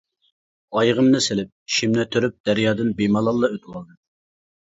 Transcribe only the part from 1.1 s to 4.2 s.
سېلىپ، شىمنى تۈرۈپ دەريادىن بىمالاللا ئۆتىۋالدىم.